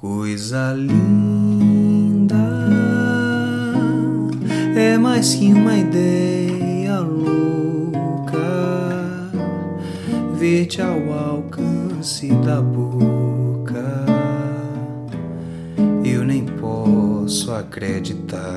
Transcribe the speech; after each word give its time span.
Coisa 0.00 0.72
linda 0.72 2.34
é 4.74 4.96
mais 4.96 5.34
que 5.34 5.52
uma 5.52 5.76
ideia 5.76 7.00
louca, 7.00 8.38
ver-te 10.38 10.80
ao 10.80 11.12
alcance 11.12 12.28
da 12.46 12.62
boca. 12.62 14.06
Eu 16.02 16.24
nem 16.24 16.46
posso 16.46 17.52
acreditar. 17.52 18.56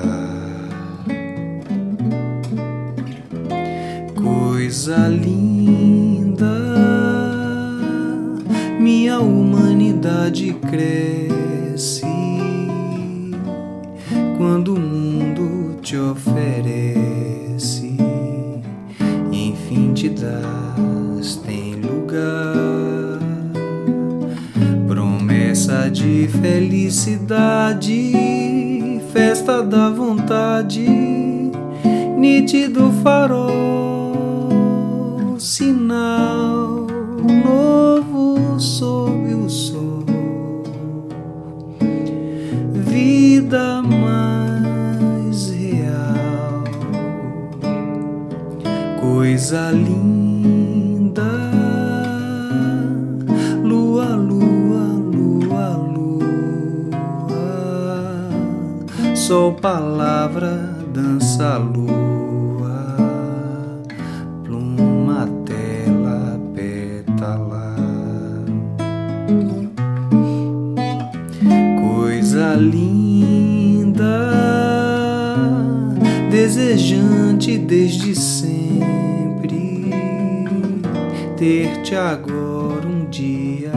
Coisa 4.14 5.08
linda, 5.08 6.46
minha 8.80 9.20
humanidade 10.04 10.52
cresce 10.68 12.04
quando 14.36 14.74
o 14.74 14.80
mundo 14.80 15.78
te 15.80 15.96
oferece, 15.96 16.36
enfim 19.32 19.94
te 19.94 20.10
das, 20.10 21.36
tem 21.36 21.76
lugar. 21.76 23.18
Promessa 24.86 25.90
de 25.90 26.28
felicidade, 26.42 28.12
festa 29.12 29.62
da 29.62 29.88
vontade, 29.88 30.86
nítido 32.18 32.92
farol, 33.02 34.50
sinal 35.38 36.53
coisa 49.24 49.70
linda, 49.72 51.22
lua, 53.62 54.14
lua, 54.16 55.00
lua, 55.00 55.68
lua, 55.94 57.32
sol, 59.14 59.54
palavra, 59.54 60.76
dança, 60.92 61.56
lua, 61.56 62.96
pluma, 64.44 65.26
tela, 65.46 66.38
pétala 66.54 67.76
coisa 71.80 72.56
linda, 72.56 74.04
desejante 76.30 77.56
desde 77.56 78.14
sempre 78.14 79.03
ter-te 81.44 81.94
agora 81.94 82.86
um 82.86 83.04
dia. 83.10 83.70